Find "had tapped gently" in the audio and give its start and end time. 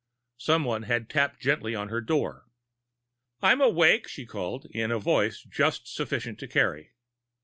0.81-1.75